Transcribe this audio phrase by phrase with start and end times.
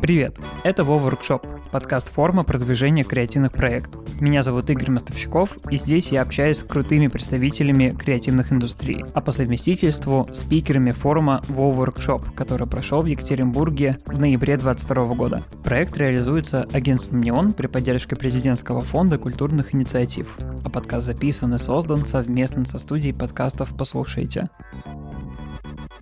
[0.00, 4.00] Привет, это Вова Workshop, подкаст форма продвижения креативных проектов.
[4.20, 9.32] Меня зовут Игорь Мостовщиков, и здесь я общаюсь с крутыми представителями креативных индустрий, а по
[9.32, 15.42] совместительству спикерами форума Вова Workshop, который прошел в Екатеринбурге в ноябре 2022 года.
[15.64, 20.28] Проект реализуется агентством «Неон» при поддержке президентского фонда культурных инициатив,
[20.64, 24.48] а подкаст записан и создан совместно со студией подкастов «Послушайте».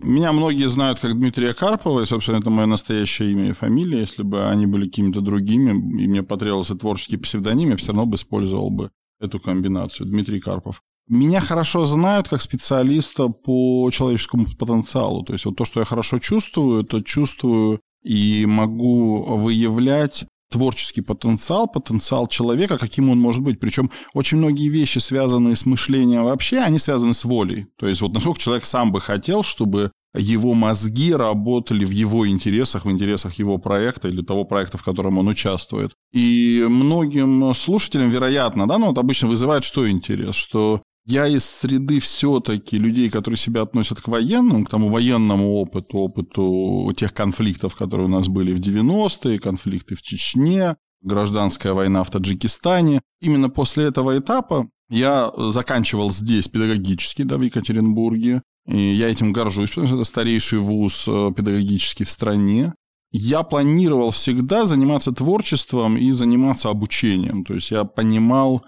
[0.00, 4.00] Меня многие знают как Дмитрия Карпова, и, собственно, это мое настоящее имя и фамилия.
[4.00, 8.16] Если бы они были какими-то другими, и мне потребовался творческий псевдоним, я все равно бы
[8.16, 10.06] использовал бы эту комбинацию.
[10.06, 10.82] Дмитрий Карпов.
[11.08, 15.22] Меня хорошо знают как специалиста по человеческому потенциалу.
[15.22, 21.66] То есть вот то, что я хорошо чувствую, это чувствую и могу выявлять творческий потенциал,
[21.68, 23.60] потенциал человека, каким он может быть.
[23.60, 27.66] Причем очень многие вещи, связанные с мышлением вообще, они связаны с волей.
[27.78, 32.84] То есть вот насколько человек сам бы хотел, чтобы его мозги работали в его интересах,
[32.84, 35.92] в интересах его проекта или того проекта, в котором он участвует.
[36.12, 42.00] И многим слушателям, вероятно, да, ну вот обычно вызывает что интерес, что я из среды
[42.00, 48.06] все-таки людей, которые себя относят к военным, к тому военному опыту, опыту тех конфликтов, которые
[48.06, 53.02] у нас были в 90-е, конфликты в Чечне, гражданская война в Таджикистане.
[53.20, 58.42] Именно после этого этапа я заканчивал здесь педагогический, да, в Екатеринбурге.
[58.66, 62.74] И я этим горжусь, потому что это старейший вуз э, педагогический в стране.
[63.12, 67.44] Я планировал всегда заниматься творчеством и заниматься обучением.
[67.44, 68.64] То есть я понимал,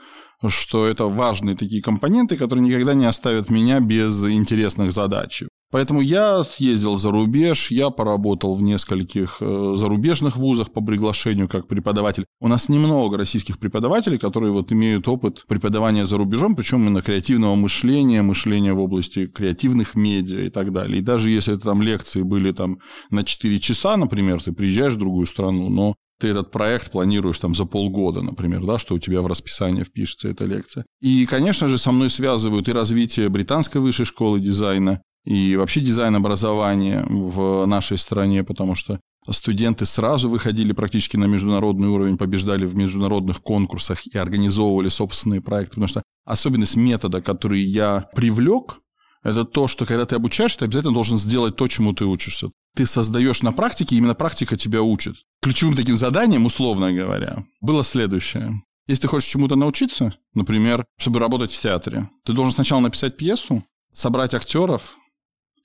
[0.46, 5.42] что это важные такие компоненты, которые никогда не оставят меня без интересных задач.
[5.70, 11.69] Поэтому я съездил за рубеж, я поработал в нескольких э, зарубежных вузах по приглашению как
[11.69, 12.25] преподаватель.
[12.41, 17.55] У нас немного российских преподавателей, которые вот имеют опыт преподавания за рубежом, причем именно креативного
[17.55, 21.00] мышления, мышления в области креативных медиа и так далее.
[21.00, 22.78] И даже если там лекции были там
[23.10, 27.55] на 4 часа, например, ты приезжаешь в другую страну, но ты этот проект планируешь там
[27.55, 30.84] за полгода, например, да, что у тебя в расписании впишется эта лекция.
[31.00, 36.16] И, конечно же, со мной связывают и развитие британской высшей школы дизайна, и вообще дизайн
[36.16, 38.99] образования в нашей стране, потому что
[39.31, 45.72] студенты сразу выходили практически на международный уровень, побеждали в международных конкурсах и организовывали собственные проекты,
[45.72, 48.78] потому что особенность метода, который я привлек,
[49.22, 52.49] это то, что когда ты обучаешься, ты обязательно должен сделать то, чему ты учишься.
[52.75, 55.16] Ты создаешь на практике, и именно практика тебя учит.
[55.43, 58.62] Ключевым таким заданием, условно говоря, было следующее.
[58.87, 63.62] Если ты хочешь чему-то научиться, например, чтобы работать в театре, ты должен сначала написать пьесу,
[63.93, 64.97] собрать актеров,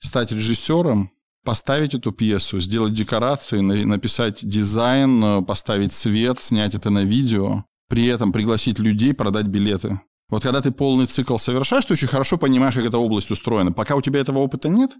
[0.04, 1.10] стать режиссером,
[1.44, 8.32] поставить эту пьесу, сделать декорации, написать дизайн, поставить свет, снять это на видео, при этом
[8.32, 10.00] пригласить людей, продать билеты.
[10.30, 13.72] Вот когда ты полный цикл совершаешь, ты очень хорошо понимаешь, как эта область устроена.
[13.72, 14.90] Пока у тебя этого опыта нет,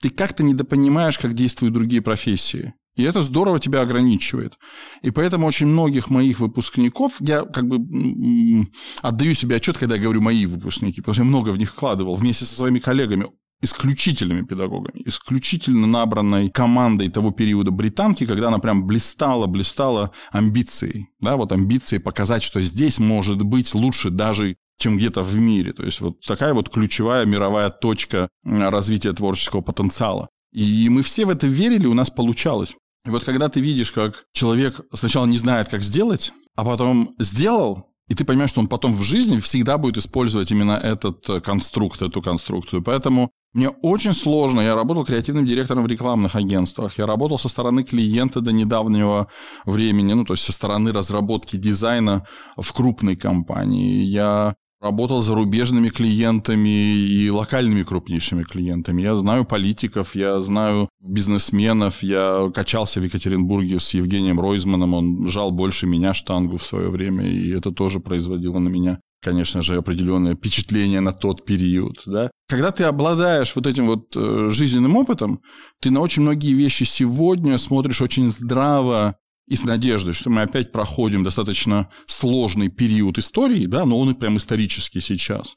[0.00, 2.72] ты как-то недопонимаешь, как действуют другие профессии.
[2.96, 4.58] И это здорово тебя ограничивает.
[5.02, 8.66] И поэтому очень многих моих выпускников, я как бы
[9.02, 12.16] отдаю себе отчет, когда я говорю мои выпускники, потому что я много в них вкладывал
[12.16, 13.26] вместе со своими коллегами,
[13.62, 21.08] исключительными педагогами, исключительно набранной командой того периода британки, когда она прям блистала, блистала амбицией.
[21.20, 25.72] Да, вот амбицией показать, что здесь может быть лучше даже чем где-то в мире.
[25.72, 30.28] То есть вот такая вот ключевая мировая точка развития творческого потенциала.
[30.52, 32.74] И мы все в это верили, у нас получалось.
[33.06, 37.92] И вот когда ты видишь, как человек сначала не знает, как сделать, а потом сделал,
[38.08, 42.02] и ты понимаешь, что он потом в жизни всегда будет использовать именно этот э, конструкт,
[42.02, 42.82] эту конструкцию.
[42.82, 44.60] Поэтому мне очень сложно.
[44.60, 46.98] Я работал креативным директором в рекламных агентствах.
[46.98, 49.28] Я работал со стороны клиента до недавнего
[49.66, 52.26] времени, ну, то есть со стороны разработки дизайна
[52.56, 54.02] в крупной компании.
[54.04, 59.00] Я Работал с зарубежными клиентами и локальными крупнейшими клиентами.
[59.00, 62.02] Я знаю политиков, я знаю бизнесменов.
[62.02, 64.94] Я качался в Екатеринбурге с Евгением Ройзманом.
[64.94, 69.62] Он жал больше меня штангу в свое время, и это тоже производило на меня конечно
[69.62, 72.02] же, определенное впечатление на тот период.
[72.06, 72.30] Да?
[72.48, 75.40] Когда ты обладаешь вот этим вот э, жизненным опытом,
[75.80, 79.16] ты на очень многие вещи сегодня смотришь очень здраво
[79.48, 84.14] и с надеждой, что мы опять проходим достаточно сложный период истории, да, но он и
[84.14, 85.56] прям исторический сейчас.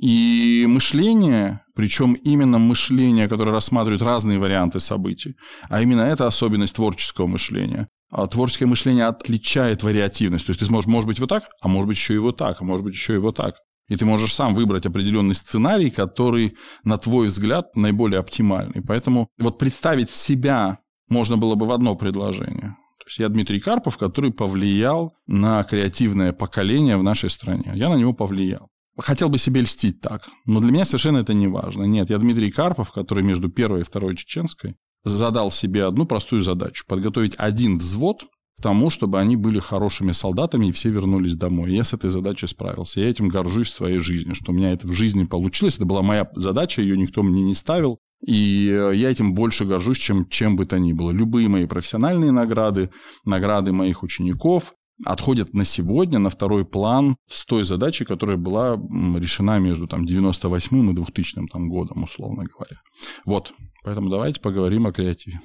[0.00, 5.36] И мышление, причем именно мышление, которое рассматривает разные варианты событий,
[5.68, 7.88] а именно это особенность творческого мышления.
[8.10, 10.46] А творческое мышление отличает вариативность.
[10.46, 12.60] То есть ты сможешь, может быть, вот так, а может быть, еще и вот так,
[12.60, 13.56] а может быть, еще и вот так.
[13.88, 18.82] И ты можешь сам выбрать определенный сценарий, который, на твой взгляд, наиболее оптимальный.
[18.82, 22.76] Поэтому вот представить себя можно было бы в одно предложение.
[22.98, 27.72] То есть я Дмитрий Карпов, который повлиял на креативное поколение в нашей стране.
[27.74, 28.68] Я на него повлиял.
[28.98, 31.84] Хотел бы себе льстить так, но для меня совершенно это не важно.
[31.84, 34.74] Нет, я Дмитрий Карпов, который между первой и второй чеченской
[35.06, 38.24] задал себе одну простую задачу– подготовить один взвод
[38.58, 41.72] к тому, чтобы они были хорошими солдатами и все вернулись домой.
[41.72, 43.00] я с этой задачей справился.
[43.00, 45.76] Я этим горжусь в своей жизни, что у меня это в жизни получилось.
[45.76, 47.98] Это была моя задача, ее никто мне не ставил.
[48.26, 51.10] И э, я этим больше горжусь, чем чем бы то ни было.
[51.10, 52.90] Любые мои профессиональные награды,
[53.24, 58.76] награды моих учеников отходят на сегодня на второй план с той задачей, которая была
[59.18, 62.80] решена между там, 98 и 2000 там, годом, условно говоря.
[63.24, 63.52] Вот,
[63.84, 65.40] поэтому давайте поговорим о креативе.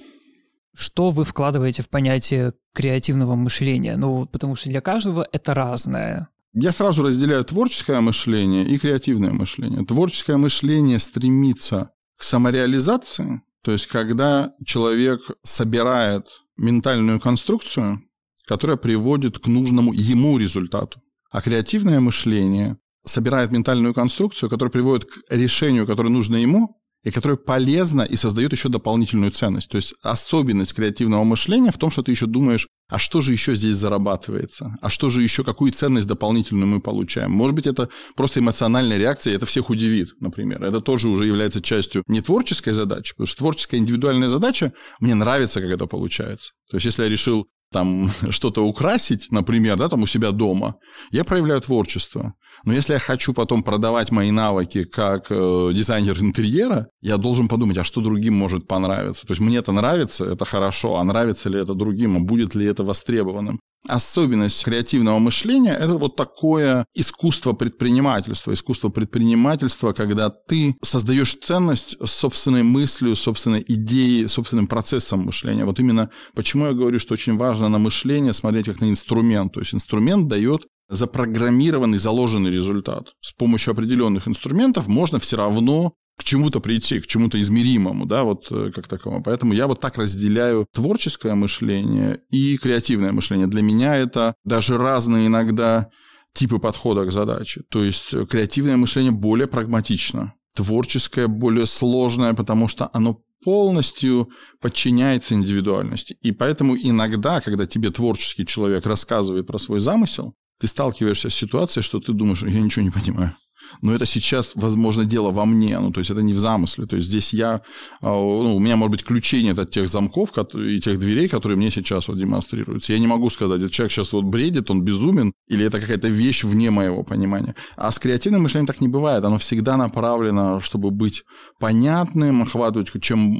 [0.73, 3.95] Что вы вкладываете в понятие креативного мышления?
[3.97, 6.29] Ну, потому что для каждого это разное.
[6.53, 9.85] Я сразу разделяю творческое мышление и креативное мышление.
[9.85, 16.27] Творческое мышление стремится к самореализации, то есть когда человек собирает
[16.57, 18.01] ментальную конструкцию,
[18.47, 21.01] которая приводит к нужному ему результату.
[21.31, 27.37] А креативное мышление собирает ментальную конструкцию, которая приводит к решению, которое нужно ему, и которое
[27.37, 29.69] полезно и создает еще дополнительную ценность.
[29.69, 33.55] То есть особенность креативного мышления в том, что ты еще думаешь, а что же еще
[33.55, 34.77] здесь зарабатывается?
[34.81, 37.31] А что же еще, какую ценность дополнительную мы получаем?
[37.31, 40.63] Может быть, это просто эмоциональная реакция, и это всех удивит, например.
[40.63, 45.61] Это тоже уже является частью не творческой задачи, потому что творческая индивидуальная задача, мне нравится,
[45.61, 46.51] как это получается.
[46.69, 50.75] То есть, если я решил там что-то украсить, например, да, там у себя дома,
[51.11, 52.33] я проявляю творчество.
[52.65, 57.77] Но если я хочу потом продавать мои навыки как э, дизайнер интерьера, я должен подумать,
[57.77, 59.25] а что другим может понравиться.
[59.25, 62.65] То есть мне это нравится, это хорошо, а нравится ли это другим, а будет ли
[62.65, 63.59] это востребованным.
[63.87, 68.53] Особенность креативного мышления– это вот такое искусство предпринимательства.
[68.53, 75.65] Искусство предпринимательства, когда ты создаешь ценность собственной мыслью, собственной идеей, собственным процессом мышления.
[75.65, 79.53] Вот именно почему я говорю, что очень важно на мышление смотреть как на инструмент.
[79.53, 83.13] То есть инструмент дает запрограммированный, заложенный результат.
[83.21, 88.51] С помощью определенных инструментов можно все равно к чему-то прийти, к чему-то измеримому, да, вот
[88.51, 89.23] э, как таковому.
[89.23, 93.47] Поэтому я вот так разделяю творческое мышление и креативное мышление.
[93.47, 95.89] Для меня это даже разные иногда
[96.35, 97.63] типы подхода к задаче.
[97.71, 104.29] То есть э, креативное мышление более прагматично, творческое более сложное, потому что оно полностью
[104.59, 106.17] подчиняется индивидуальности.
[106.21, 111.81] И поэтому иногда, когда тебе творческий человек рассказывает про свой замысел, ты сталкиваешься с ситуацией,
[111.81, 113.35] что ты думаешь, я ничего не понимаю.
[113.81, 116.85] Но это сейчас, возможно, дело во мне, ну, то есть это не в замысле.
[116.85, 117.61] То есть здесь я,
[118.01, 121.57] а, ну, у меня, может быть, ключей нет от тех замков и тех дверей, которые
[121.57, 122.93] мне сейчас вот демонстрируются.
[122.93, 126.43] Я не могу сказать, этот человек сейчас вот бредит, он безумен, или это какая-то вещь
[126.43, 127.55] вне моего понимания.
[127.75, 129.23] А с креативным мышлением так не бывает.
[129.23, 131.23] Оно всегда направлено, чтобы быть
[131.59, 133.33] понятным, охватывать чем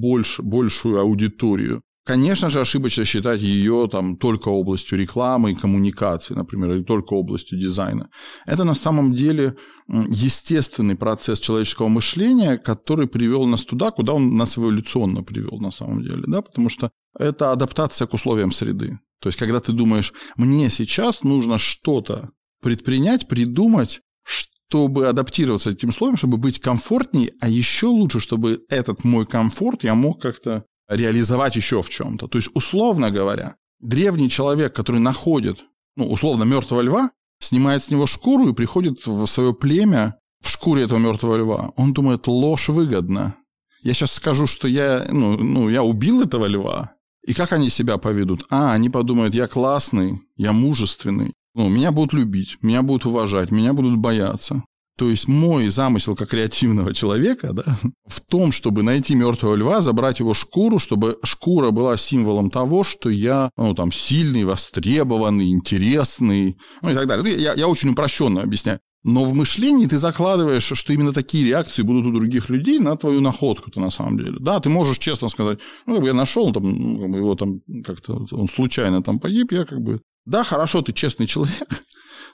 [0.00, 1.82] больше, большую аудиторию.
[2.04, 7.60] Конечно же, ошибочно считать ее там только областью рекламы и коммуникации, например, или только областью
[7.60, 8.08] дизайна.
[8.44, 9.54] Это на самом деле
[9.86, 16.02] естественный процесс человеческого мышления, который привел нас туда, куда он нас эволюционно привел на самом
[16.02, 18.98] деле, да, потому что это адаптация к условиям среды.
[19.20, 26.16] То есть, когда ты думаешь, мне сейчас нужно что-то предпринять, придумать, чтобы адаптироваться этим условиям,
[26.16, 31.82] чтобы быть комфортнее, а еще лучше, чтобы этот мой комфорт я мог как-то реализовать еще
[31.82, 32.28] в чем-то.
[32.28, 35.64] То есть, условно говоря, древний человек, который находит,
[35.96, 40.82] ну, условно, мертвого льва, снимает с него шкуру и приходит в свое племя в шкуре
[40.84, 41.72] этого мертвого льва.
[41.76, 43.36] Он думает, ложь выгодна.
[43.82, 46.94] Я сейчас скажу, что я, ну, ну, я убил этого льва.
[47.26, 48.46] И как они себя поведут?
[48.50, 51.32] А, они подумают, я классный, я мужественный.
[51.54, 54.64] Ну, меня будут любить, меня будут уважать, меня будут бояться.
[54.98, 60.20] То есть мой замысел как креативного человека да, в том, чтобы найти мертвого льва, забрать
[60.20, 66.90] его шкуру, чтобы шкура была символом того, что я ну, там, сильный, востребованный, интересный, ну
[66.90, 67.24] и так далее.
[67.24, 68.80] Ну, я, я очень упрощенно объясняю.
[69.04, 73.20] Но в мышлении ты закладываешь, что именно такие реакции будут у других людей на твою
[73.20, 74.36] находку-то на самом деле.
[74.38, 78.24] Да, ты можешь честно сказать, ну, как бы я нашел, там, ну, его там как-то,
[78.30, 81.81] он случайно там погиб, я как бы, да, хорошо, ты честный человек,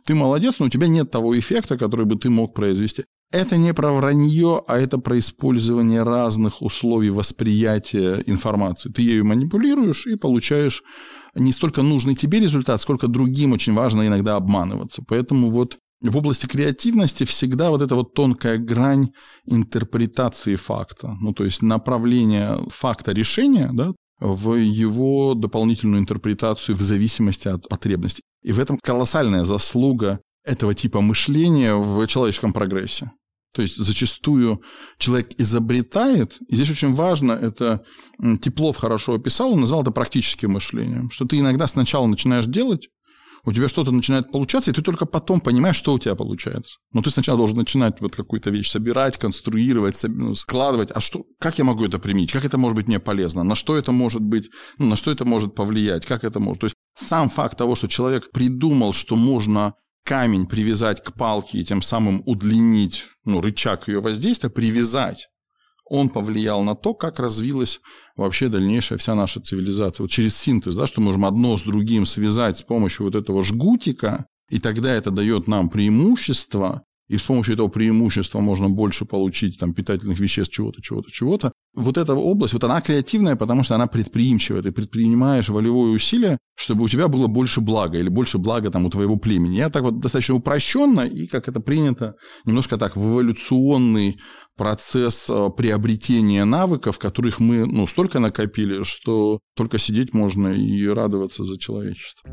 [0.04, 3.04] ты молодец, но у тебя нет того эффекта, который бы ты мог произвести.
[3.30, 8.90] Это не про вранье, а это про использование разных условий восприятия информации.
[8.90, 10.82] Ты ею манипулируешь и получаешь
[11.34, 15.02] не столько нужный тебе результат, сколько другим очень важно иногда обманываться.
[15.06, 19.10] Поэтому вот в области креативности всегда вот эта вот тонкая грань
[19.44, 27.48] интерпретации факта, ну то есть направление факта решения, да, в его дополнительную интерпретацию в зависимости
[27.48, 28.22] от потребностей.
[28.42, 33.10] И в этом колоссальная заслуга этого типа мышления в человеческом прогрессе.
[33.52, 34.62] То есть зачастую
[34.98, 37.84] человек изобретает, и здесь очень важно, это
[38.40, 42.88] Теплов хорошо описал, он назвал это практическим мышлением, что ты иногда сначала начинаешь делать,
[43.44, 46.78] у тебя что-то начинает получаться, и ты только потом понимаешь, что у тебя получается.
[46.92, 50.90] Но ты сначала должен начинать вот какую-то вещь собирать, конструировать, ну, складывать.
[50.90, 52.32] А что, как я могу это применить?
[52.32, 53.44] Как это может быть мне полезно?
[53.44, 56.04] На что это может быть, ну, на что это может повлиять?
[56.04, 56.60] Как это может?
[56.60, 59.74] То есть сам факт того, что человек придумал, что можно
[60.04, 65.28] камень привязать к палке и тем самым удлинить ну, рычаг ее воздействия, привязать,
[65.84, 67.80] он повлиял на то, как развилась
[68.16, 70.04] вообще дальнейшая вся наша цивилизация.
[70.04, 73.42] Вот через синтез, да, что мы можем одно с другим связать с помощью вот этого
[73.42, 79.58] жгутика, и тогда это дает нам преимущество, и с помощью этого преимущества можно больше получить
[79.58, 81.52] там, питательных веществ, чего-то, чего-то, чего-то.
[81.74, 84.62] Вот эта область, вот она креативная, потому что она предприимчивая.
[84.62, 88.90] Ты предпринимаешь волевое усилие, чтобы у тебя было больше блага или больше блага там, у
[88.90, 89.56] твоего племени.
[89.56, 94.18] Я так вот достаточно упрощенно и, как это принято, немножко так в эволюционный
[94.56, 101.44] процесс э, приобретения навыков, которых мы ну, столько накопили, что только сидеть можно и радоваться
[101.44, 102.28] за человечество.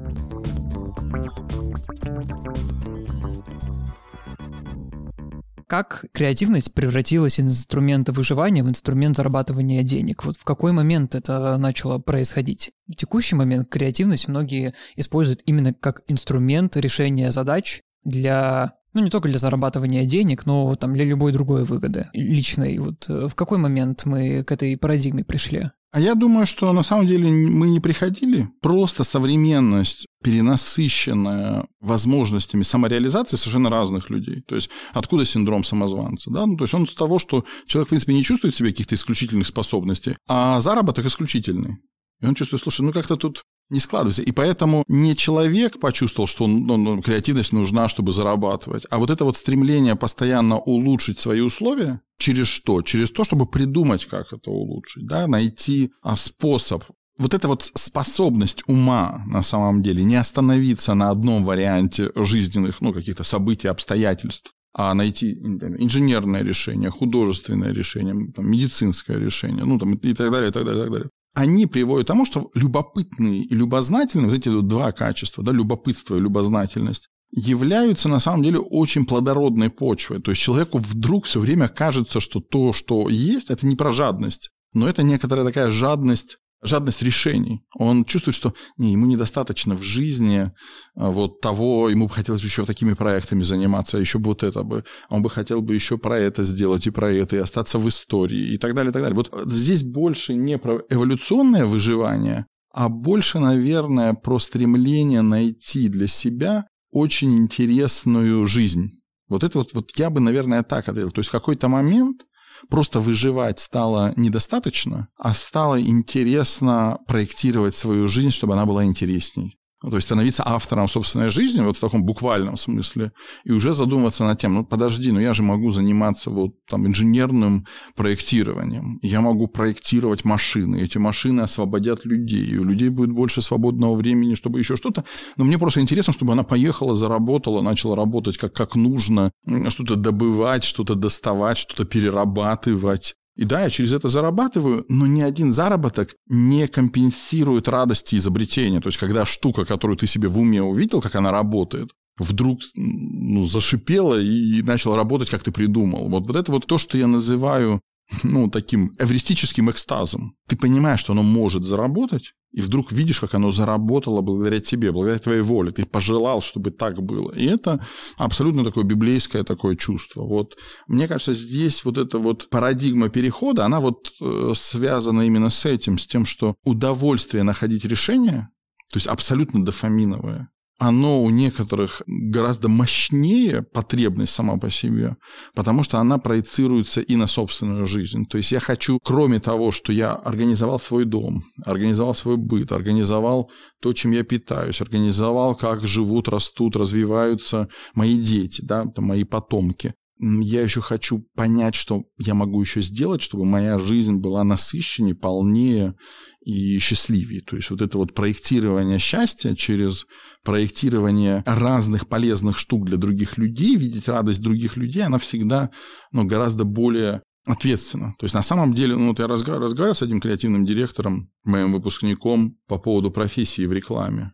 [5.67, 10.23] Как креативность превратилась из инструмента выживания в инструмент зарабатывания денег?
[10.23, 12.71] Вот в какой момент это начало происходить?
[12.87, 19.27] В текущий момент креативность многие используют именно как инструмент решения задач для ну, не только
[19.27, 22.77] для зарабатывания денег, но там для любой другой выгоды личной.
[22.77, 25.71] Вот э, в какой момент мы к этой парадигме пришли?
[25.95, 28.49] А я думаю, что на самом деле мы не приходили.
[28.61, 34.41] Просто современность, перенасыщенная возможностями самореализации совершенно разных людей.
[34.41, 36.29] То есть откуда синдром самозванца?
[36.31, 36.45] Да?
[36.47, 38.95] Ну, то есть он с того, что человек, в принципе, не чувствует в себе каких-то
[38.95, 41.77] исключительных способностей, а заработок исключительный.
[42.21, 44.21] И он чувствует, слушай, ну как-то тут не складывается.
[44.21, 49.25] И поэтому не человек почувствовал, что ну, ну, креативность нужна, чтобы зарабатывать, а вот это
[49.25, 52.81] вот стремление постоянно улучшить свои условия, через что?
[52.81, 56.83] Через то, чтобы придумать, как это улучшить, да, найти а, способ.
[57.17, 62.93] Вот эта вот способность ума на самом деле не остановиться на одном варианте жизненных, ну,
[62.93, 70.13] каких-то событий, обстоятельств, а найти инженерное решение, художественное решение, там, медицинское решение, ну, там, и
[70.13, 73.53] так далее, и так далее, и так далее они приводят к тому, что любопытные и
[73.53, 79.05] любознательные, вот эти вот два качества, да, любопытство и любознательность, являются на самом деле очень
[79.05, 80.21] плодородной почвой.
[80.21, 84.49] То есть человеку вдруг все время кажется, что то, что есть, это не про жадность,
[84.73, 87.61] но это некоторая такая жадность жадность решений.
[87.77, 90.51] Он чувствует, что не, ему недостаточно в жизни
[90.95, 94.83] а, вот того, ему бы хотелось еще такими проектами заниматься, еще бы вот это бы,
[95.09, 98.53] он бы хотел бы еще про это сделать и про это, и остаться в истории,
[98.53, 99.15] и так далее, и так далее.
[99.15, 106.65] Вот здесь больше не про эволюционное выживание, а больше, наверное, про стремление найти для себя
[106.91, 108.99] очень интересную жизнь.
[109.27, 111.11] Вот это вот, вот я бы, наверное, так ответил.
[111.11, 112.25] То есть в какой-то момент
[112.69, 119.57] просто выживать стало недостаточно, а стало интересно проектировать свою жизнь, чтобы она была интересней.
[119.85, 123.11] Ну, то есть становиться автором собственной жизни, вот в таком буквальном смысле,
[123.43, 127.67] и уже задумываться над тем, ну подожди, ну я же могу заниматься вот там инженерным
[127.95, 133.95] проектированием, я могу проектировать машины, эти машины освободят людей, и у людей будет больше свободного
[133.95, 135.03] времени, чтобы еще что-то,
[135.37, 139.31] но мне просто интересно, чтобы она поехала, заработала, начала работать как, как нужно,
[139.69, 145.51] что-то добывать, что-то доставать, что-то перерабатывать, и да, я через это зарабатываю, но ни один
[145.51, 148.79] заработок не компенсирует радости изобретения.
[148.79, 153.45] То есть, когда штука, которую ты себе в уме увидел, как она работает, вдруг ну,
[153.45, 156.09] зашипела и начала работать, как ты придумал.
[156.09, 157.81] Вот, вот это вот то, что я называю
[158.23, 160.35] ну, таким эвристическим экстазом.
[160.47, 165.19] Ты понимаешь, что оно может заработать, и вдруг видишь, как оно заработало благодаря тебе, благодаря
[165.19, 165.71] твоей воле.
[165.71, 167.33] Ты пожелал, чтобы так было.
[167.33, 167.85] И это
[168.17, 170.21] абсолютно такое библейское такое чувство.
[170.21, 170.57] Вот
[170.87, 175.97] мне кажется, здесь вот эта вот парадигма перехода, она вот э, связана именно с этим,
[175.97, 178.47] с тем, что удовольствие находить решение,
[178.89, 185.15] то есть абсолютно дофаминовое, оно у некоторых гораздо мощнее потребность сама по себе,
[185.53, 188.25] потому что она проецируется и на собственную жизнь.
[188.25, 193.49] То есть я хочу, кроме того, что я организовал свой дом, организовал свой быт, организовал
[193.81, 200.61] то, чем я питаюсь, организовал, как живут, растут, развиваются мои дети, да, мои потомки я
[200.61, 205.95] еще хочу понять, что я могу еще сделать, чтобы моя жизнь была насыщеннее, полнее
[206.45, 207.41] и счастливее.
[207.41, 210.05] То есть вот это вот проектирование счастья через
[210.43, 215.71] проектирование разных полезных штук для других людей, видеть радость других людей, она всегда
[216.11, 218.13] ну, гораздо более ответственно.
[218.19, 222.57] То есть на самом деле, ну вот я разговаривал, с одним креативным директором, моим выпускником
[222.67, 224.33] по поводу профессии в рекламе.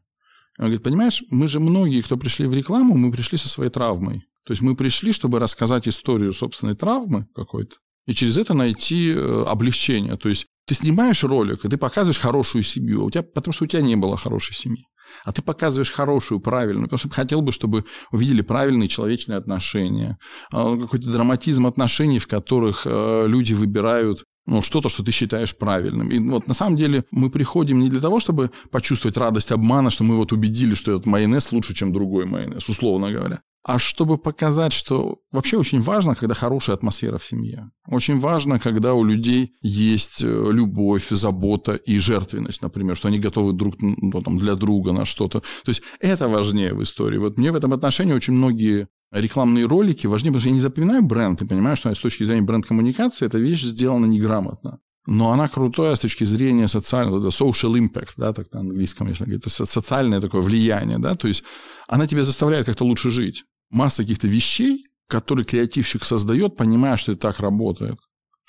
[0.58, 4.26] Он говорит, понимаешь, мы же многие, кто пришли в рекламу, мы пришли со своей травмой.
[4.46, 9.44] То есть мы пришли, чтобы рассказать историю собственной травмы какой-то, и через это найти э,
[9.48, 10.18] облегчение.
[10.18, 13.68] То есть ты снимаешь ролик, и ты показываешь хорошую семью, у тебя, потому что у
[13.68, 14.86] тебя не было хорошей семьи.
[15.26, 20.18] а ты показываешь хорошую, правильную, потому что хотел бы, чтобы увидели правильные человечные отношения,
[20.52, 26.10] а, какой-то драматизм отношений, в которых э, люди выбирают ну, что-то, что ты считаешь правильным.
[26.10, 30.04] И вот на самом деле мы приходим не для того, чтобы почувствовать радость обмана, что
[30.04, 34.74] мы вот убедили, что этот майонез лучше, чем другой майонез, условно говоря а чтобы показать,
[34.74, 37.70] что вообще очень важно, когда хорошая атмосфера в семье.
[37.88, 43.54] Очень важно, когда у людей есть э, любовь, забота и жертвенность, например, что они готовы
[43.54, 45.42] друг ну, там, для друга на что-то.
[45.42, 47.18] То есть это важнее в истории.
[47.18, 51.04] Вот мне в этом отношении очень многие рекламные ролики важнее, потому что я не запоминаю
[51.04, 54.80] бренд, и понимаю, что с точки зрения бренд-коммуникации эта вещь сделана неграмотно.
[55.08, 59.44] Но она крутая с точки зрения социального, social impact, да, так на английском, если говорить,
[59.52, 61.44] социальное такое влияние, да, то есть
[61.88, 63.44] она тебя заставляет как-то лучше жить.
[63.72, 67.98] Масса каких-то вещей, которые креативщик создает, понимая, что это так работает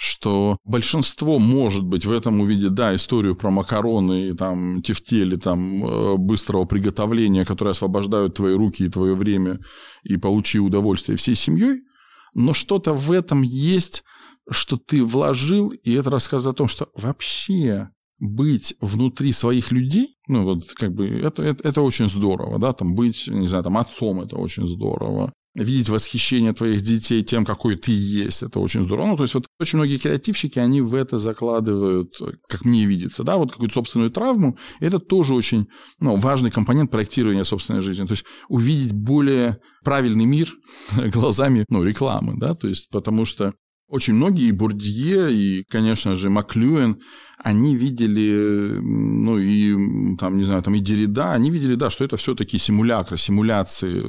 [0.02, 6.16] что большинство, может быть, в этом увидит, да, историю про макароны, там, тефтели, там, э,
[6.16, 9.60] быстрого приготовления, которые освобождают твои руки и твое время,
[10.02, 11.82] и получи удовольствие всей семьей,
[12.34, 14.02] но что-то в этом есть,
[14.50, 20.42] что ты вложил, и это рассказ о том, что вообще быть внутри своих людей, ну
[20.42, 24.20] вот как бы это, это, это очень здорово, да, там быть, не знаю, там отцом
[24.20, 25.32] это очень здорово.
[25.54, 29.08] Видеть восхищение твоих детей тем, какой ты есть, это очень здорово.
[29.08, 32.14] Ну, то есть вот очень многие креативщики, они в это закладывают,
[32.48, 34.56] как мне видится, да, вот какую-то собственную травму.
[34.80, 35.66] Это тоже очень
[36.00, 38.06] ну, важный компонент проектирования собственной жизни.
[38.06, 40.50] То есть увидеть более правильный мир
[41.12, 43.52] глазами ну, рекламы, да, то есть потому что
[43.92, 46.98] очень многие, и Бурдье, и, конечно же, Маклюэн,
[47.36, 52.16] они видели, ну, и, там, не знаю, там, и Деррида, они видели, да, что это
[52.16, 54.02] все-таки симулякры, симуляции,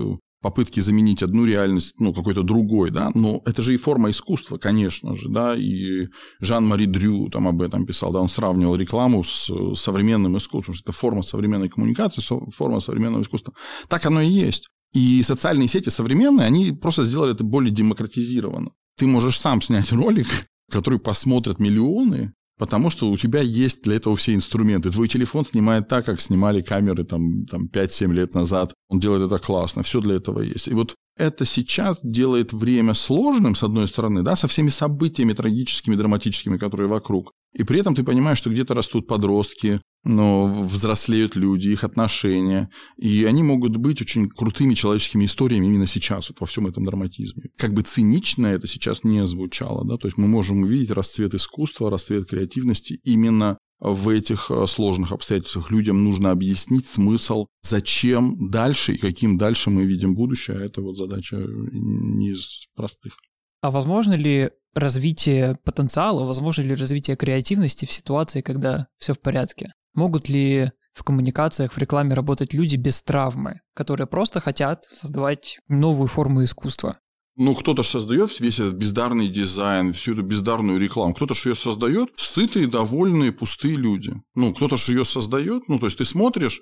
[0.44, 5.16] попытки заменить одну реальность, ну, какой-то другой, да, но это же и форма искусства, конечно
[5.16, 6.10] же, да, и
[6.42, 10.92] Жан-Мари Дрю там об этом писал, да, он сравнивал рекламу с современным искусством, что это
[10.92, 12.22] форма современной коммуникации,
[12.52, 13.54] форма современного искусства.
[13.88, 14.68] Так оно и есть.
[14.94, 18.72] И социальные сети современные, они просто сделали это более демократизированно.
[18.98, 20.28] Ты можешь сам снять ролик,
[20.70, 24.90] который посмотрят миллионы, потому что у тебя есть для этого все инструменты.
[24.90, 28.74] Твой телефон снимает так, как снимали камеры там, там 5-7 лет назад.
[28.90, 30.68] Он делает это классно, все для этого есть.
[30.68, 35.96] И вот это сейчас делает время сложным, с одной стороны, да, со всеми событиями трагическими,
[35.96, 37.32] драматическими, которые вокруг.
[37.54, 42.70] И при этом ты понимаешь, что где-то растут подростки, но взрослеют люди, их отношения.
[42.98, 47.44] И они могут быть очень крутыми человеческими историями именно сейчас, вот во всем этом драматизме.
[47.58, 51.90] Как бы цинично это сейчас не звучало, да, то есть мы можем увидеть расцвет искусства,
[51.90, 58.98] расцвет креативности именно в этих э, сложных обстоятельствах людям нужно объяснить смысл, зачем дальше и
[58.98, 60.58] каким дальше мы видим будущее.
[60.58, 63.18] А это вот задача не из простых.
[63.64, 69.72] А возможно ли развитие потенциала, возможно ли развитие креативности в ситуации, когда все в порядке?
[69.94, 76.08] Могут ли в коммуникациях, в рекламе работать люди без травмы, которые просто хотят создавать новую
[76.10, 76.98] форму искусства?
[77.38, 81.14] Ну, кто-то же создает весь этот бездарный дизайн, всю эту бездарную рекламу.
[81.14, 84.14] Кто-то же ее создает, сытые, довольные, пустые люди.
[84.36, 85.70] Ну, кто-то же ее создает.
[85.70, 86.60] Ну, то есть ты смотришь,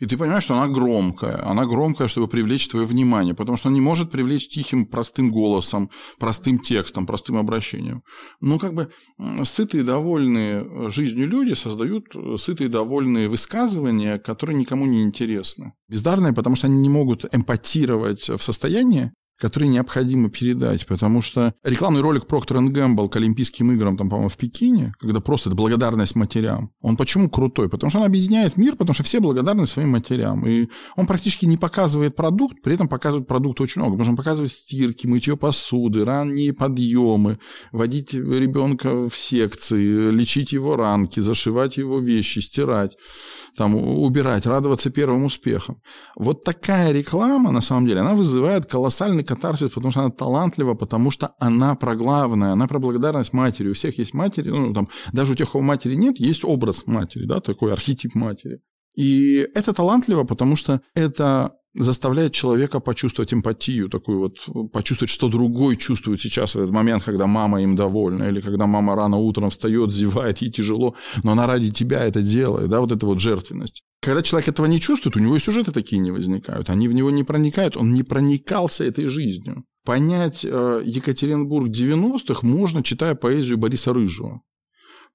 [0.00, 1.46] и ты понимаешь, что она громкая.
[1.46, 5.90] Она громкая, чтобы привлечь твое внимание, потому что она не может привлечь тихим, простым голосом,
[6.18, 8.02] простым текстом, простым обращением.
[8.40, 8.90] Но как бы
[9.44, 15.72] сытые, довольные э, жизнью люди создают э, сытые, довольные высказывания, которые никому не интересны.
[15.88, 22.00] Бездарные, потому что они не могут эмпатировать в состоянии, которые необходимо передать, потому что рекламный
[22.00, 26.70] ролик Procter Gamble к Олимпийским играм, там, по-моему, в Пекине, когда просто это благодарность матерям,
[26.80, 27.68] он почему крутой?
[27.68, 30.46] Потому что он объединяет мир, потому что все благодарны своим матерям.
[30.46, 33.94] И он практически не показывает продукт, при этом показывает продукт очень много.
[33.94, 37.38] Потому что он показывает стирки, мытье посуды, ранние подъемы,
[37.72, 42.96] водить ребенка в секции, лечить его ранки, зашивать его вещи, стирать
[43.56, 45.76] там, убирать, радоваться первым успехам.
[46.16, 51.10] Вот такая реклама, на самом деле, она вызывает колоссальный катарсис, потому что она талантлива, потому
[51.10, 53.68] что она про главное, она про благодарность матери.
[53.68, 57.26] У всех есть матери, ну, там, даже у тех, у матери нет, есть образ матери,
[57.26, 58.60] да, такой архетип матери.
[58.94, 65.76] И это талантливо, потому что это заставляет человека почувствовать эмпатию, такую вот, почувствовать, что другой
[65.76, 69.90] чувствует сейчас в этот момент, когда мама им довольна, или когда мама рано утром встает,
[69.92, 73.82] зевает, ей тяжело, но она ради тебя это делает, да, вот эта вот жертвенность.
[74.00, 77.10] Когда человек этого не чувствует, у него и сюжеты такие не возникают, они в него
[77.10, 79.64] не проникают, он не проникался этой жизнью.
[79.84, 84.42] Понять э, Екатеринбург 90-х можно, читая поэзию Бориса Рыжего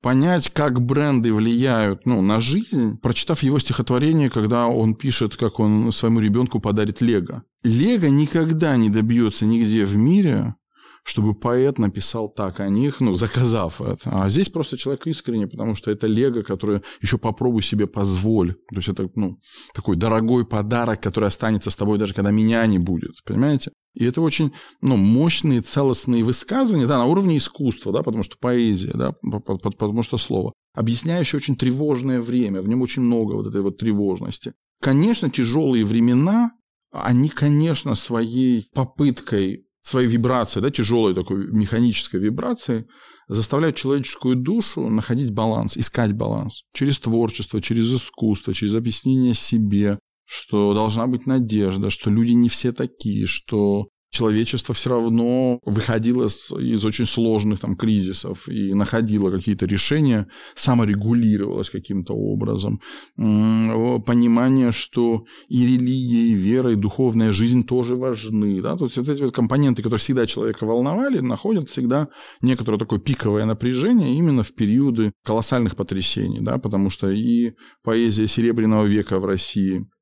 [0.01, 5.91] понять, как бренды влияют ну, на жизнь, прочитав его стихотворение, когда он пишет, как он
[5.91, 7.43] своему ребенку подарит Лего.
[7.63, 10.55] Лего никогда не добьется нигде в мире
[11.03, 14.09] чтобы поэт написал так о них, ну, заказав это.
[14.11, 18.53] А здесь просто человек искренне, потому что это лего, которое еще попробуй себе позволь.
[18.53, 19.37] То есть это, ну,
[19.73, 23.71] такой дорогой подарок, который останется с тобой даже когда меня не будет, понимаете?
[23.95, 28.91] И это очень ну, мощные, целостные высказывания, да, на уровне искусства, да, потому что поэзия,
[28.93, 33.77] да, потому что слово, объясняющее очень тревожное время, в нем очень много вот этой вот
[33.77, 34.53] тревожности.
[34.81, 36.51] Конечно, тяжелые времена,
[36.91, 42.85] они, конечно, своей попыткой, своей вибрацией, да, тяжелой такой механической вибрацией,
[43.27, 50.73] заставляют человеческую душу находить баланс, искать баланс через творчество, через искусство, через объяснение себе, что
[50.73, 57.05] должна быть надежда, что люди не все такие, что человечество все равно выходило из очень
[57.05, 62.81] сложных там кризисов и находило какие-то решения, саморегулировалось каким-то образом.
[63.15, 68.61] Понимание, что и религия, и вера, и духовная жизнь тоже важны.
[68.61, 68.75] Да?
[68.77, 72.07] То есть вот эти вот компоненты, которые всегда человека волновали, находят всегда
[72.41, 76.57] некоторое такое пиковое напряжение именно в периоды колоссальных потрясений, да?
[76.57, 79.85] потому что и поэзия Серебряного века в России–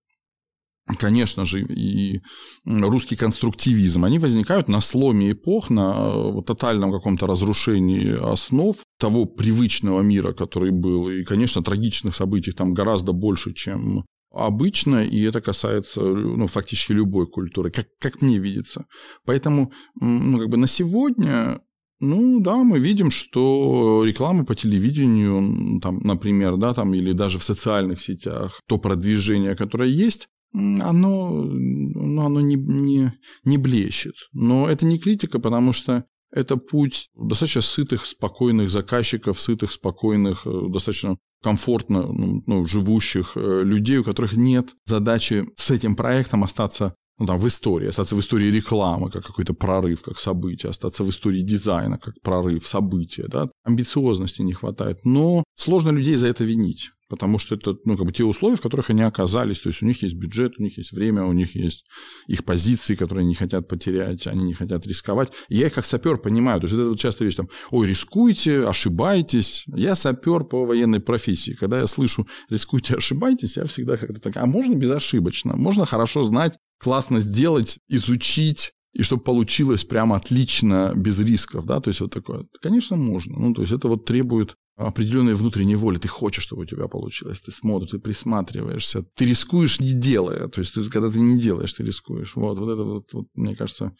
[0.95, 2.21] конечно же, и
[2.65, 10.01] русский конструктивизм, они возникают на сломе эпох, на э, тотальном каком-то разрушении основ того привычного
[10.01, 11.09] мира, который был.
[11.09, 17.27] И, конечно, трагичных событий там гораздо больше, чем обычно, и это касается ну, фактически любой
[17.27, 18.85] культуры, как, как мне видится.
[19.25, 21.59] Поэтому ну, как бы на сегодня
[21.99, 27.43] ну да, мы видим, что реклама по телевидению, там, например, да, там, или даже в
[27.43, 34.15] социальных сетях, то продвижение, которое есть, оно, ну, оно не, не, не блещет.
[34.33, 40.61] Но это не критика, потому что это путь достаточно сытых, спокойных заказчиков, сытых, спокойных, э,
[40.69, 46.95] достаточно комфортно ну, ну, живущих э, людей, у которых нет задачи с этим проектом остаться
[47.19, 51.09] ну, там, в истории, остаться в истории рекламы, как какой-то прорыв, как событие, остаться в
[51.09, 53.27] истории дизайна, как прорыв, события.
[53.27, 53.49] Да?
[53.63, 54.99] Амбициозности не хватает.
[55.03, 58.61] Но сложно людей за это винить потому что это ну, как бы те условия, в
[58.61, 59.59] которых они оказались.
[59.59, 61.85] То есть у них есть бюджет, у них есть время, у них есть
[62.27, 65.31] их позиции, которые они не хотят потерять, они не хотят рисковать.
[65.49, 66.59] И я их как сапер понимаю.
[66.59, 69.63] То есть это вот часто вещь там, ой, рискуйте, ошибайтесь.
[69.67, 71.53] Я сапер по военной профессии.
[71.53, 75.55] Когда я слышу рискуйте, ошибайтесь, я всегда как-то так, а можно безошибочно?
[75.55, 81.89] Можно хорошо знать, классно сделать, изучить, и чтобы получилось прямо отлично, без рисков, да, то
[81.89, 82.45] есть вот такое.
[82.61, 83.37] Конечно, можно.
[83.37, 85.97] Ну, то есть это вот требует определенной внутренней воли.
[85.97, 87.41] Ты хочешь, чтобы у тебя получилось.
[87.41, 89.03] Ты смотришь, ты присматриваешься.
[89.15, 90.47] Ты рискуешь, не делая.
[90.47, 92.35] То есть, ты, когда ты не делаешь, ты рискуешь.
[92.35, 93.93] Вот, вот это вот, вот мне кажется,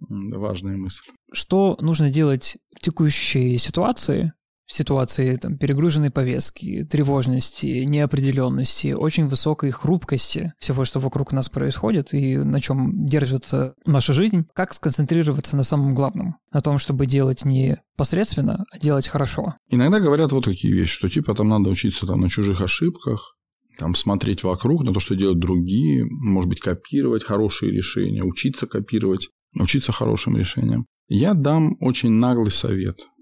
[0.00, 1.04] важная мысль.
[1.32, 4.32] Что нужно делать в текущей ситуации,
[4.66, 12.14] в ситуации там, перегруженной повестки, тревожности, неопределенности, очень высокой хрупкости всего, что вокруг нас происходит
[12.14, 17.44] и на чем держится наша жизнь, как сконцентрироваться на самом главном, на том, чтобы делать
[17.44, 19.54] не посредственно, а делать хорошо.
[19.68, 23.36] Иногда говорят вот такие вещи, что типа там надо учиться там, на чужих ошибках,
[23.78, 29.28] там, смотреть вокруг, на то, что делают другие, может быть, копировать хорошие решения, учиться копировать,
[29.58, 30.86] учиться хорошим решениям.
[31.08, 33.08] Я дам очень наглый совет–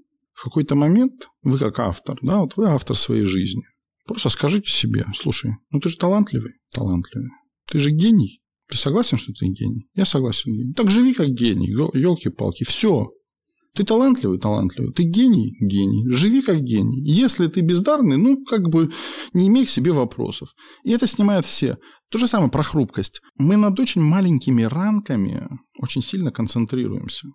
[0.43, 3.63] в какой-то момент вы как автор, да, вот вы автор своей жизни.
[4.05, 7.31] Просто скажите себе, слушай, ну ты же талантливый, талантливый.
[7.71, 8.43] Ты же гений.
[8.69, 9.89] Ты согласен, что ты гений?
[9.95, 10.75] Я согласен, гений.
[10.75, 13.13] Так живи как гений, елки-палки, все.
[13.75, 14.93] Ты талантливый, талантливый.
[14.93, 16.11] Ты гений, гений.
[16.11, 17.01] Живи как гений.
[17.05, 18.91] Если ты бездарный, ну, как бы
[19.35, 20.49] не имей к себе вопросов.
[20.85, 21.79] И это снимает все.
[22.11, 23.21] То же самое про хрупкость.
[23.37, 27.29] Мы над очень маленькими ранками очень сильно концентрируемся.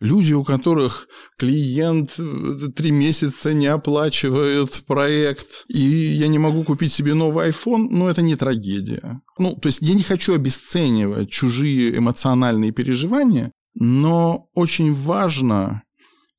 [0.00, 6.92] Люди, у которых клиент э, три месяца не оплачивает проект, и я не могу купить
[6.92, 9.20] себе новый iPhone, ну, это не трагедия.
[9.38, 15.82] Ну, то есть я не хочу обесценивать чужие эмоциональные переживания, но очень важно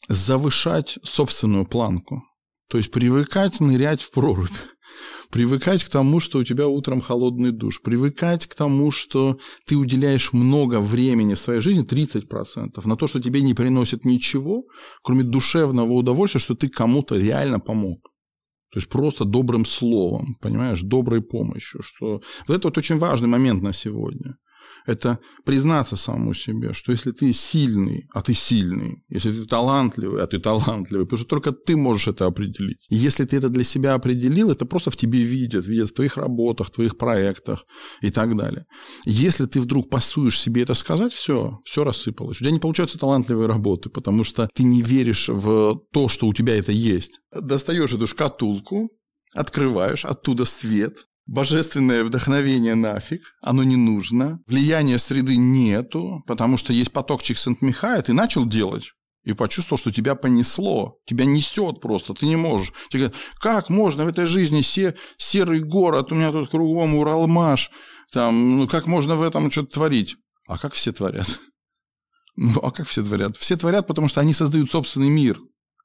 [0.08, 2.24] завышать собственную планку.
[2.68, 4.50] То есть привыкать нырять в прорубь
[5.32, 10.34] привыкать к тому, что у тебя утром холодный душ, привыкать к тому, что ты уделяешь
[10.34, 14.64] много времени в своей жизни, 30%, на то, что тебе не приносит ничего,
[15.04, 18.12] кроме душевного удовольствия, что ты кому-то реально помог.
[18.74, 21.82] То есть просто добрым словом, понимаешь, доброй помощью.
[21.82, 22.22] Что...
[22.48, 24.36] Вот это вот очень важный момент на сегодня
[24.86, 30.28] это признаться самому себе, что если ты сильный, а ты сильный, если ты талантливый, а
[30.28, 32.86] ты талантливый, потому что только ты можешь это определить.
[32.90, 36.18] И если ты это для себя определил, это просто в тебе видят, видят в твоих
[36.18, 37.66] работах, в твоих проектах
[38.02, 38.66] и так далее.
[39.06, 42.38] Если ты вдруг пасуешь себе это сказать, все, все рассыпалось.
[42.38, 46.34] У тебя не получаются талантливые работы, потому что ты не веришь в то, что у
[46.34, 47.20] тебя это есть.
[47.34, 48.90] Достаешь эту шкатулку,
[49.34, 54.40] открываешь, оттуда свет, Божественное вдохновение нафиг, оно не нужно.
[54.48, 58.92] Влияния среды нету, потому что есть поток Чиксент-Михая, ты начал делать,
[59.24, 62.74] и почувствовал, что тебя понесло, тебя несет просто, ты не можешь.
[62.90, 67.70] Тебе говорят, как можно в этой жизни се, серый город, у меня тут кругом Уралмаш,
[68.12, 70.16] там, ну как можно в этом что-то творить?
[70.48, 71.28] А как все творят?
[72.38, 73.36] Ну, а как все творят?
[73.36, 75.38] Все творят, потому что они создают собственный мир.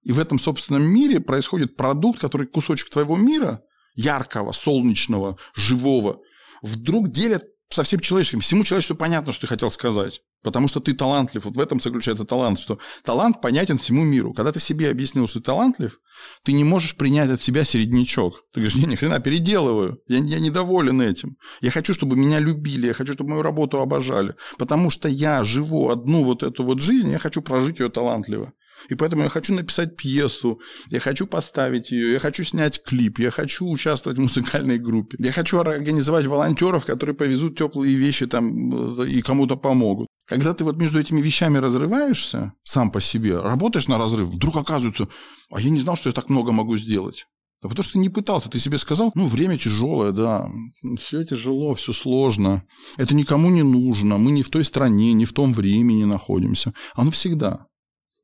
[0.05, 3.63] И в этом собственном мире происходит продукт, который кусочек твоего мира,
[3.97, 6.21] яркого, солнечного, живого,
[6.63, 8.41] вдруг делят со всем человеческим.
[8.41, 10.21] Всему человечеству понятно, что ты хотел сказать.
[10.43, 11.45] Потому что ты талантлив.
[11.45, 14.33] Вот в этом заключается талант, что талант понятен всему миру.
[14.33, 15.99] Когда ты себе объяснил, что ты талантлив,
[16.45, 18.45] ты не можешь принять от себя середнячок.
[18.53, 19.99] Ты говоришь, не, ни хрена, переделываю.
[20.07, 21.37] Я, я недоволен этим.
[21.61, 24.35] Я хочу, чтобы меня любили, я хочу, чтобы мою работу обожали.
[24.59, 28.53] Потому что я живу одну вот эту вот жизнь, я хочу прожить ее талантливо.
[28.89, 30.61] И поэтому я хочу написать пьесу,
[30.91, 35.33] я хочу поставить ее, я хочу снять клип, я хочу участвовать в музыкальной группе, я
[35.33, 40.09] хочу организовать волонтеров, которые повезут теплые вещи там э, и кому-то помогут.
[40.27, 45.09] Когда ты вот между этими вещами разрываешься сам по себе, работаешь на разрыв, вдруг оказывается,
[45.51, 47.27] а я не знал, что я так много могу сделать.
[47.63, 50.51] Да потому что ты не пытался, ты себе сказал, ну, время тяжелое, да,
[50.99, 52.65] все тяжело, все сложно,
[52.99, 56.75] это никому не нужно, мы не в той стране, не в том времени находимся.
[56.95, 57.67] Оно всегда.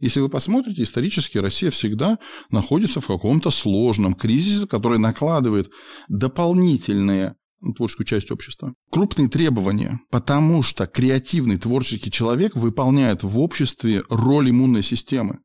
[0.02, 2.18] Если вы посмотрите, исторически Россия всегда
[2.50, 5.70] находится в каком-то сложном кризисе, который накладывает
[6.08, 7.36] дополнительные
[7.76, 8.74] творческую часть общества.
[8.90, 15.38] Крупные требования, потому что креативный творческий человек выполняет в обществе роль иммунной системы.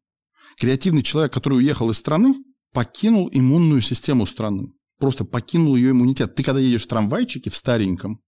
[0.60, 2.34] Креативный человек, который уехал из страны,
[2.74, 4.74] покинул иммунную систему страны.
[4.98, 6.34] Просто покинул ее иммунитет.
[6.34, 8.22] Ты когда едешь в трамвайчике в стареньком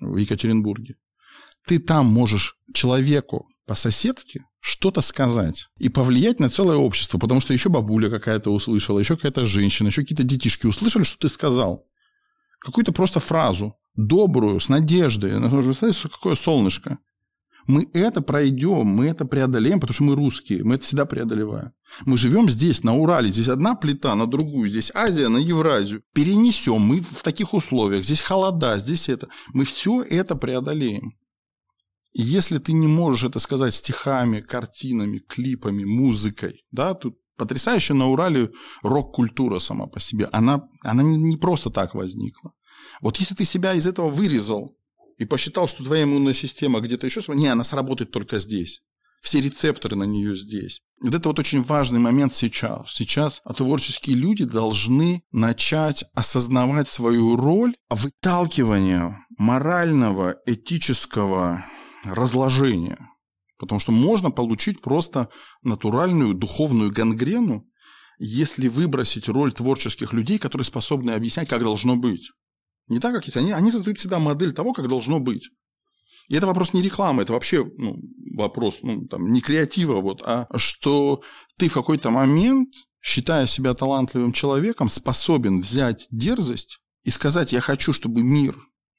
[0.00, 0.94] в Екатеринбурге,
[1.66, 7.68] ты там можешь человеку по-соседски что-то сказать и повлиять на целое общество, потому что еще
[7.68, 11.86] бабуля какая-то услышала, еще какая-то женщина, еще какие-то детишки услышали, что ты сказал.
[12.60, 15.38] Какую-то просто фразу, добрую, с надеждой.
[15.38, 16.98] Вы знаете, какое солнышко.
[17.66, 21.72] Мы это пройдем, мы это преодолеем, потому что мы русские, мы это всегда преодолеваем.
[22.04, 26.02] Мы живем здесь, на Урале, здесь одна плита на другую, здесь Азия на Евразию.
[26.14, 29.26] Перенесем, мы в таких условиях, здесь холода, здесь это.
[29.52, 31.14] Мы все это преодолеем.
[32.18, 38.48] Если ты не можешь это сказать стихами, картинами, клипами, музыкой, да, тут потрясающая на Урале
[38.82, 42.52] рок-культура сама по себе, она, она не просто так возникла.
[43.02, 44.78] Вот если ты себя из этого вырезал
[45.18, 48.80] и посчитал, что твоя иммунная система где-то еще, не, она сработает только здесь.
[49.20, 50.80] Все рецепторы на нее здесь.
[51.02, 52.94] Вот это вот очень важный момент сейчас.
[52.94, 61.62] Сейчас творческие люди должны начать осознавать свою роль выталкивания морального, этического,
[62.14, 62.98] разложения.
[63.58, 65.28] Потому что можно получить просто
[65.62, 67.66] натуральную духовную гангрену,
[68.18, 72.30] если выбросить роль творческих людей, которые способны объяснять, как должно быть.
[72.88, 73.36] Не так, как есть.
[73.36, 75.48] Они, они создают всегда модель того, как должно быть.
[76.28, 78.00] И это вопрос не рекламы, это вообще ну,
[78.34, 81.22] вопрос ну, там, не креатива, вот, а что
[81.56, 87.92] ты в какой-то момент, считая себя талантливым человеком, способен взять дерзость и сказать, я хочу,
[87.92, 88.56] чтобы мир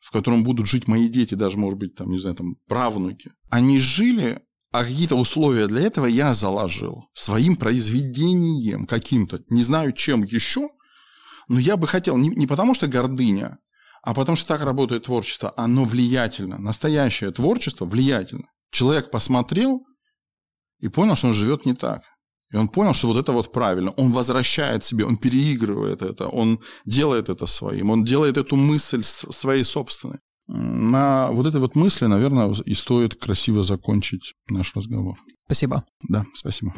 [0.08, 3.78] в котором будут жить мои дети, даже, может быть, там, не знаю, там, правнуки, они
[3.78, 4.39] жили,
[4.72, 10.70] а какие-то условия для этого я заложил своим произведением каким-то, не знаю, чем еще,
[11.50, 13.58] но я бы хотел, не, не потому что гордыня,
[14.02, 18.46] а потому что так работает творчество, оно влиятельно, настоящее творчество влиятельно.
[18.72, 19.86] Человек посмотрел
[20.80, 22.04] и понял, что он живет не так.
[22.54, 23.92] И он понял, что вот это вот правильно.
[23.98, 29.64] Он возвращает себе, он переигрывает это, он делает это своим, он делает эту мысль своей
[29.64, 30.20] собственной.
[30.48, 35.18] На вот этой вот мысли, наверное, и стоит красиво закончить наш разговор.
[35.48, 35.86] Спасибо.
[36.08, 36.74] Да, спасибо.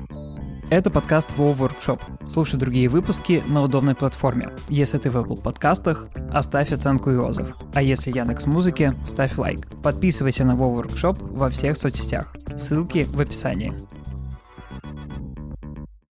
[0.70, 2.30] Это подкаст Wow Workshop.
[2.30, 4.52] Слушай другие выпуски на удобной платформе.
[4.70, 7.56] Если ты в Apple подкастах, оставь оценку и отзыв.
[7.74, 9.68] А если Яндекс Музыки, ставь лайк.
[9.82, 12.36] Подписывайся на Wow Workshop во всех соцсетях.
[12.58, 13.74] Ссылки в описании.